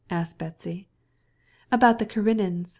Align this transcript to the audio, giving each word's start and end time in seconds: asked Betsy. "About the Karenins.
asked 0.09 0.39
Betsy. 0.39 0.87
"About 1.71 1.99
the 1.99 2.07
Karenins. 2.07 2.69